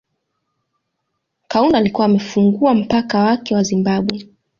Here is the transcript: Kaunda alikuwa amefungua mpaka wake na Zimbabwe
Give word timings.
Kaunda 1.47 1.77
alikuwa 1.77 2.05
amefungua 2.05 2.73
mpaka 2.73 3.19
wake 3.19 3.53
na 3.55 3.63
Zimbabwe 3.63 4.25